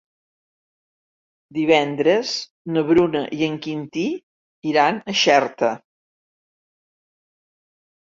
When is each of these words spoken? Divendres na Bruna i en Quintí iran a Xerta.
Divendres 1.57 2.31
na 2.77 2.83
Bruna 2.87 3.21
i 3.39 3.43
en 3.47 3.59
Quintí 3.65 4.05
iran 4.71 4.97
a 5.13 5.15
Xerta. 5.25 5.71